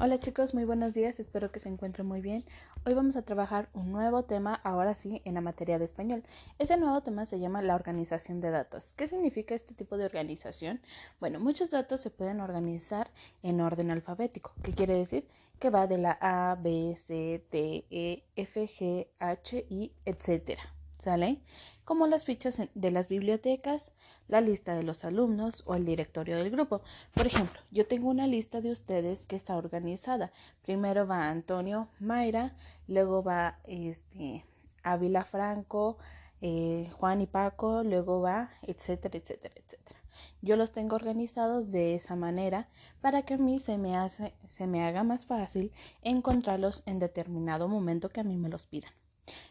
Hola 0.00 0.20
chicos, 0.20 0.54
muy 0.54 0.64
buenos 0.64 0.94
días, 0.94 1.18
espero 1.18 1.50
que 1.50 1.58
se 1.58 1.68
encuentren 1.68 2.06
muy 2.06 2.20
bien. 2.20 2.44
Hoy 2.86 2.94
vamos 2.94 3.16
a 3.16 3.22
trabajar 3.22 3.68
un 3.74 3.90
nuevo 3.90 4.22
tema, 4.22 4.54
ahora 4.54 4.94
sí, 4.94 5.20
en 5.24 5.34
la 5.34 5.40
materia 5.40 5.76
de 5.76 5.86
español. 5.86 6.22
Ese 6.60 6.76
nuevo 6.76 7.00
tema 7.00 7.26
se 7.26 7.40
llama 7.40 7.62
la 7.62 7.74
organización 7.74 8.40
de 8.40 8.50
datos. 8.50 8.92
¿Qué 8.92 9.08
significa 9.08 9.56
este 9.56 9.74
tipo 9.74 9.96
de 9.96 10.04
organización? 10.04 10.80
Bueno, 11.18 11.40
muchos 11.40 11.70
datos 11.70 12.00
se 12.00 12.10
pueden 12.10 12.40
organizar 12.40 13.10
en 13.42 13.60
orden 13.60 13.90
alfabético. 13.90 14.54
¿Qué 14.62 14.72
quiere 14.72 14.96
decir? 14.96 15.26
Que 15.58 15.68
va 15.68 15.88
de 15.88 15.98
la 15.98 16.16
A, 16.20 16.54
B, 16.54 16.94
C, 16.94 17.44
D, 17.50 17.84
E, 17.90 18.22
F, 18.36 18.68
G, 18.68 19.08
H, 19.18 19.66
I, 19.68 19.90
etcétera. 20.04 20.62
Como 21.84 22.06
las 22.06 22.24
fichas 22.24 22.60
de 22.74 22.90
las 22.90 23.08
bibliotecas, 23.08 23.92
la 24.28 24.40
lista 24.40 24.74
de 24.74 24.82
los 24.82 25.04
alumnos 25.04 25.62
o 25.64 25.74
el 25.74 25.86
directorio 25.86 26.36
del 26.36 26.50
grupo. 26.50 26.82
Por 27.14 27.26
ejemplo, 27.26 27.60
yo 27.70 27.86
tengo 27.86 28.10
una 28.10 28.26
lista 28.26 28.60
de 28.60 28.70
ustedes 28.70 29.24
que 29.24 29.36
está 29.36 29.56
organizada. 29.56 30.30
Primero 30.62 31.06
va 31.06 31.30
Antonio 31.30 31.88
Mayra, 31.98 32.54
luego 32.88 33.22
va 33.22 33.58
este, 33.64 34.44
Ávila 34.82 35.24
Franco, 35.24 35.96
eh, 36.42 36.90
Juan 36.98 37.22
y 37.22 37.26
Paco, 37.26 37.82
luego 37.82 38.20
va, 38.20 38.50
etcétera, 38.62 39.16
etcétera, 39.16 39.54
etcétera. 39.56 39.98
Yo 40.42 40.56
los 40.56 40.72
tengo 40.72 40.96
organizados 40.96 41.70
de 41.70 41.94
esa 41.94 42.16
manera 42.16 42.68
para 43.00 43.22
que 43.22 43.34
a 43.34 43.38
mí 43.38 43.60
se 43.60 43.78
me, 43.78 43.94
se 44.10 44.66
me 44.66 44.84
haga 44.84 45.04
más 45.04 45.24
fácil 45.26 45.72
encontrarlos 46.02 46.82
en 46.86 46.98
determinado 46.98 47.68
momento 47.68 48.10
que 48.10 48.20
a 48.20 48.24
mí 48.24 48.36
me 48.36 48.48
los 48.48 48.66
pidan. 48.66 48.92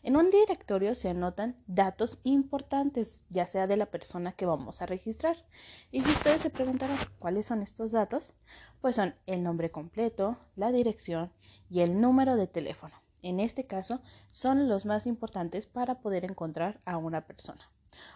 En 0.04 0.16
un 0.16 0.30
directorio 0.30 0.96
se 0.96 1.10
anotan 1.10 1.56
datos 1.68 2.20
importantes, 2.24 3.24
ya 3.30 3.48
sea 3.48 3.68
de 3.68 3.78
la 3.78 3.88
persona 3.88 4.32
que 4.32 4.46
vamos 4.46 4.82
a 4.82 4.86
registrar. 4.86 5.46
Y 5.92 6.02
si 6.02 6.12
ustedes 6.12 6.42
se 6.42 6.50
preguntarán 6.50 6.98
cuáles 7.20 7.46
son 7.46 7.62
estos 7.62 7.92
datos, 7.92 8.34
pues 8.82 8.96
son 8.96 9.16
el 9.26 9.44
nombre 9.44 9.72
completo, 9.72 10.38
la 10.56 10.72
dirección 10.72 11.32
y 11.70 11.82
el 11.82 12.00
número 12.00 12.36
de 12.36 12.48
teléfono. 12.48 12.96
En 13.22 13.40
este 13.40 13.66
caso, 13.66 14.02
son 14.32 14.70
los 14.70 14.86
más 14.86 15.08
importantes 15.08 15.66
para 15.66 16.00
poder 16.00 16.24
encontrar 16.24 16.80
a 16.86 16.98
una 16.98 17.26
persona. 17.26 17.72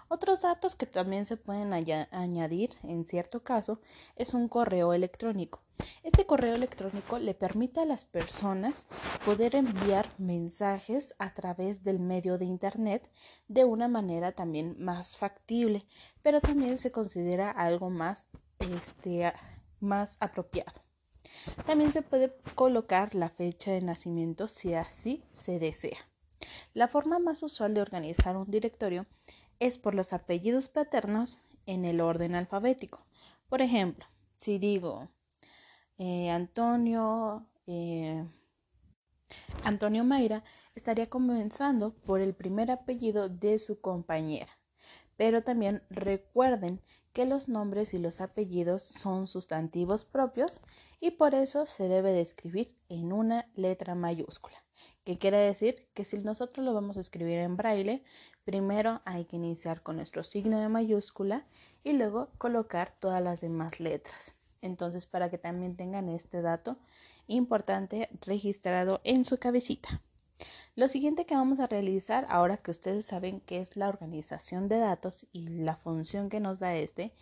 Otros 0.07 0.41
datos 0.41 0.75
que 0.75 0.85
también 0.85 1.25
se 1.25 1.37
pueden 1.37 1.73
añadir 1.73 2.71
en 2.83 3.05
cierto 3.05 3.43
caso 3.43 3.79
es 4.15 4.33
un 4.33 4.47
correo 4.47 4.93
electrónico. 4.93 5.61
Este 6.03 6.25
correo 6.25 6.55
electrónico 6.55 7.17
le 7.17 7.33
permite 7.33 7.79
a 7.79 7.85
las 7.85 8.05
personas 8.05 8.87
poder 9.25 9.55
enviar 9.55 10.09
mensajes 10.17 11.15
a 11.17 11.33
través 11.33 11.83
del 11.83 11.99
medio 11.99 12.37
de 12.37 12.45
Internet 12.45 13.09
de 13.47 13.65
una 13.65 13.87
manera 13.87 14.31
también 14.31 14.75
más 14.79 15.17
factible, 15.17 15.85
pero 16.21 16.41
también 16.41 16.77
se 16.77 16.91
considera 16.91 17.49
algo 17.49 17.89
más, 17.89 18.29
este, 18.59 19.33
más 19.79 20.17
apropiado. 20.19 20.81
También 21.65 21.91
se 21.91 22.01
puede 22.01 22.35
colocar 22.55 23.15
la 23.15 23.29
fecha 23.29 23.71
de 23.71 23.81
nacimiento 23.81 24.47
si 24.47 24.73
así 24.73 25.23
se 25.31 25.59
desea. 25.59 25.97
La 26.73 26.87
forma 26.87 27.19
más 27.19 27.43
usual 27.43 27.73
de 27.73 27.81
organizar 27.81 28.35
un 28.35 28.49
directorio 28.49 29.05
es 29.61 29.77
por 29.77 29.93
los 29.93 30.11
apellidos 30.11 30.67
paternos 30.69 31.45
en 31.67 31.85
el 31.85 32.01
orden 32.01 32.33
alfabético. 32.33 33.05
Por 33.47 33.61
ejemplo, 33.61 34.05
si 34.35 34.57
digo 34.57 35.07
eh, 35.99 36.31
Antonio, 36.31 37.45
eh, 37.67 38.25
Antonio 39.63 40.03
Mayra, 40.03 40.43
estaría 40.73 41.09
comenzando 41.11 41.93
por 41.93 42.21
el 42.21 42.33
primer 42.33 42.71
apellido 42.71 43.29
de 43.29 43.59
su 43.59 43.79
compañera. 43.79 44.57
Pero 45.15 45.43
también 45.43 45.83
recuerden 45.91 46.81
que 47.13 47.27
los 47.27 47.47
nombres 47.47 47.93
y 47.93 47.99
los 47.99 48.19
apellidos 48.19 48.81
son 48.81 49.27
sustantivos 49.27 50.05
propios 50.05 50.61
y 50.99 51.11
por 51.11 51.35
eso 51.35 51.67
se 51.67 51.87
debe 51.87 52.13
de 52.13 52.21
escribir 52.21 52.75
en 52.89 53.13
una 53.13 53.47
letra 53.53 53.93
mayúscula, 53.93 54.63
que 55.11 55.17
quiere 55.17 55.39
decir 55.39 55.89
que 55.93 56.05
si 56.05 56.17
nosotros 56.19 56.65
lo 56.65 56.73
vamos 56.73 56.95
a 56.95 57.01
escribir 57.01 57.39
en 57.39 57.57
braille, 57.57 58.01
primero 58.45 59.01
hay 59.03 59.25
que 59.25 59.35
iniciar 59.35 59.83
con 59.83 59.97
nuestro 59.97 60.23
signo 60.23 60.57
de 60.61 60.69
mayúscula 60.69 61.45
y 61.83 61.91
luego 61.91 62.29
colocar 62.37 62.95
todas 62.97 63.21
las 63.21 63.41
demás 63.41 63.81
letras. 63.81 64.35
Entonces, 64.61 65.07
para 65.07 65.29
que 65.29 65.37
también 65.37 65.75
tengan 65.75 66.07
este 66.07 66.41
dato 66.41 66.77
importante 67.27 68.07
registrado 68.21 69.01
en 69.03 69.25
su 69.25 69.37
cabecita. 69.37 70.01
Lo 70.75 70.87
siguiente 70.87 71.25
que 71.25 71.35
vamos 71.35 71.59
a 71.59 71.67
realizar, 71.67 72.25
ahora 72.29 72.55
que 72.55 72.71
ustedes 72.71 73.05
saben 73.05 73.41
qué 73.41 73.59
es 73.59 73.75
la 73.75 73.89
organización 73.89 74.69
de 74.69 74.77
datos 74.77 75.27
y 75.33 75.47
la 75.47 75.75
función 75.75 76.29
que 76.29 76.39
nos 76.39 76.59
da 76.59 76.73
este, 76.73 77.13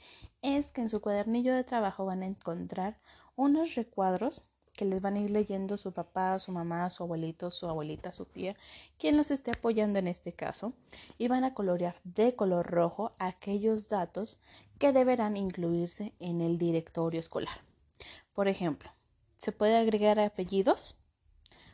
es 0.44 0.72
que 0.72 0.82
en 0.82 0.90
su 0.90 1.02
cuadernillo 1.02 1.56
de 1.56 1.64
trabajo 1.64 2.06
van 2.06 2.22
a 2.22 2.28
encontrar 2.28 3.00
unos 3.36 3.74
recuadros 3.74 4.46
que 4.80 4.86
les 4.86 5.02
van 5.02 5.18
a 5.18 5.20
ir 5.20 5.30
leyendo 5.30 5.78
su 5.78 5.92
papá, 5.92 6.40
su 6.40 6.54
mamá, 6.54 6.90
su 6.90 7.04
abuelito, 7.04 7.52
su 7.52 7.68
abuelita, 7.68 8.14
su 8.14 8.24
tía, 8.24 8.56
quien 8.98 9.18
los 9.18 9.30
esté 9.30 9.52
apoyando 9.52 10.00
en 10.00 10.08
este 10.08 10.32
caso, 10.32 10.72
y 11.18 11.28
van 11.28 11.44
a 11.44 11.54
colorear 11.54 11.98
de 12.06 12.34
color 12.34 12.66
rojo 12.66 13.12
aquellos 13.20 13.90
datos 13.90 14.40
que 14.78 14.94
deberán 14.94 15.36
incluirse 15.36 16.14
en 16.20 16.40
el 16.40 16.58
directorio 16.58 17.20
escolar. 17.20 17.60
Por 18.32 18.48
ejemplo, 18.48 18.90
¿se 19.36 19.52
puede 19.52 19.76
agregar 19.76 20.18
apellidos? 20.18 20.96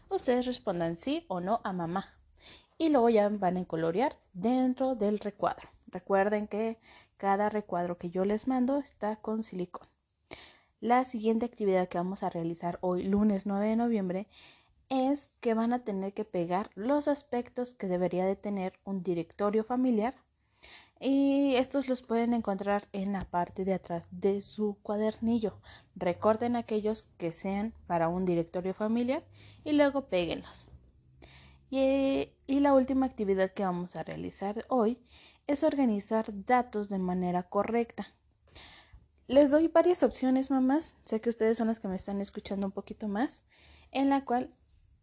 Ustedes 0.10 0.48
respondan 0.48 0.98
sí 0.98 1.26
o 1.28 1.42
no 1.42 1.62
a 1.64 1.74
mamá. 1.74 2.18
Y 2.80 2.90
luego 2.90 3.10
ya 3.10 3.30
van 3.30 3.58
a 3.58 3.66
colorear 3.66 4.18
dentro 4.34 4.96
del 4.96 5.20
recuadro. 5.20 5.70
Recuerden 5.86 6.48
que 6.48 6.80
cada 7.18 7.50
recuadro 7.50 8.00
que 8.00 8.10
yo 8.10 8.26
les 8.26 8.48
mando 8.48 8.80
está 8.80 9.18
con 9.18 9.44
silicón. 9.44 9.88
La 10.81 11.06
siguiente 11.06 11.46
actividad 11.46 11.88
que 11.88 11.97
vamos 11.97 12.22
a 12.22 12.30
realizar 12.30 12.80
hoy, 12.81 13.03
lunes 13.03 13.46
9 13.46 13.69
de 13.69 13.75
noviembre, 13.75 14.28
es 14.90 15.31
que 15.40 15.53
van 15.53 15.74
a 15.74 15.84
tener 15.84 16.13
que 16.13 16.25
pegar 16.25 16.69
los 16.75 17.08
aspectos 17.08 17.74
que 17.74 17.88
debería 17.88 18.25
de 18.25 18.36
tener 18.36 18.74
un 18.84 19.02
directorio 19.02 19.64
familiar 19.64 20.16
y 21.00 21.56
estos 21.56 21.88
los 21.88 22.02
pueden 22.02 22.34
encontrar 22.34 22.88
en 22.94 23.14
la 23.14 23.22
parte 23.22 23.66
de 23.66 23.74
atrás 23.74 24.08
de 24.12 24.41
su 24.41 24.78
cuadernillo. 24.81 25.59
Recorten 25.96 26.56
aquellos 26.56 27.03
que 27.18 27.31
sean 27.31 27.74
para 27.88 28.08
un 28.08 28.25
directorio 28.25 28.74
familiar 28.74 29.24
y 29.64 29.74
luego 29.74 30.08
péguenlos. 30.08 30.68
Y, 31.69 32.30
y 32.47 32.59
la 32.59 32.74
última 32.74 33.06
actividad 33.06 33.52
que 33.52 33.64
vamos 33.64 33.96
a 33.96 34.03
realizar 34.03 34.66
hoy 34.69 35.00
es 35.47 35.64
organizar 35.64 36.25
datos 36.46 36.90
de 36.90 37.00
manera 37.00 37.44
correcta. 37.44 38.14
Les 39.28 39.50
doy 39.50 39.69
varias 39.69 40.03
opciones, 40.03 40.52
mamás. 40.52 40.94
Sé 41.03 41.19
que 41.19 41.30
ustedes 41.30 41.58
son 41.58 41.68
las 41.68 41.80
que 41.80 41.88
me 41.88 41.96
están 41.96 42.22
escuchando 42.22 42.68
un 42.68 42.72
poquito 42.72 43.08
más, 43.08 43.44
en 43.91 44.09
la 44.09 44.24
cual 44.24 44.53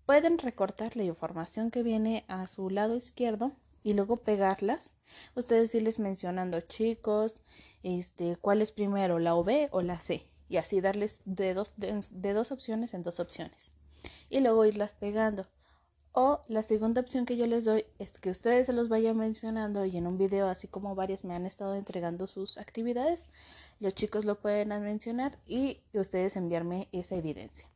pueden 0.06 0.38
recortar 0.38 0.96
la 0.96 1.02
información 1.02 1.72
que 1.72 1.82
viene 1.82 2.24
a 2.28 2.46
su 2.46 2.70
lado 2.70 2.94
izquierdo 2.94 3.50
y 3.82 3.94
luego 3.94 4.18
pegarlas. 4.18 4.94
Ustedes 5.34 5.74
irles 5.74 5.98
mencionando, 5.98 6.60
chicos, 6.60 7.42
este, 7.82 8.36
cuál 8.36 8.62
es 8.62 8.70
primero, 8.70 9.18
la 9.18 9.34
O 9.34 9.42
B 9.42 9.68
o 9.72 9.82
la 9.82 10.00
C, 10.00 10.24
y 10.48 10.58
así 10.58 10.80
darles 10.80 11.20
de 11.24 11.52
dos, 11.52 11.74
de 11.76 12.32
dos 12.32 12.52
opciones 12.52 12.94
en 12.94 13.02
dos 13.02 13.18
opciones. 13.18 13.72
Y 14.30 14.38
luego 14.38 14.64
irlas 14.64 14.94
pegando. 14.94 15.48
O 16.14 16.40
la 16.46 16.62
segunda 16.62 17.00
opción 17.00 17.24
que 17.24 17.38
yo 17.38 17.46
les 17.46 17.64
doy 17.64 17.86
es 17.98 18.12
que 18.12 18.28
ustedes 18.28 18.66
se 18.66 18.74
los 18.74 18.90
vayan 18.90 19.16
mencionando 19.16 19.86
y 19.86 19.96
en 19.96 20.06
un 20.06 20.18
video, 20.18 20.48
así 20.48 20.68
como 20.68 20.94
varios 20.94 21.24
me 21.24 21.34
han 21.34 21.46
estado 21.46 21.74
entregando 21.74 22.26
sus 22.26 22.58
actividades, 22.58 23.28
los 23.80 23.94
chicos 23.94 24.26
lo 24.26 24.38
pueden 24.38 24.68
mencionar 24.82 25.38
y 25.46 25.80
ustedes 25.94 26.36
enviarme 26.36 26.88
esa 26.92 27.16
evidencia. 27.16 27.66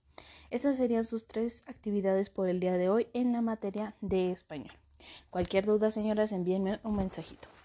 Esas 0.50 0.76
serían 0.76 1.04
sus 1.04 1.26
tres 1.26 1.64
actividades 1.66 2.28
por 2.28 2.48
el 2.48 2.60
día 2.60 2.74
de 2.74 2.90
hoy 2.90 3.08
en 3.14 3.32
la 3.32 3.40
materia 3.40 3.94
de 4.02 4.32
español. 4.32 4.72
Cualquier 5.30 5.64
duda, 5.64 5.90
señoras, 5.90 6.32
envíenme 6.32 6.78
un 6.84 6.96
mensajito. 6.96 7.55